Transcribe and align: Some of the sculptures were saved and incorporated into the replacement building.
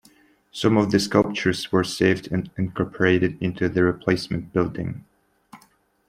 Some 0.51 0.77
of 0.77 0.89
the 0.89 0.99
sculptures 0.99 1.71
were 1.71 1.83
saved 1.83 2.31
and 2.31 2.49
incorporated 2.57 3.37
into 3.39 3.69
the 3.69 3.83
replacement 3.83 4.51
building. 4.51 5.05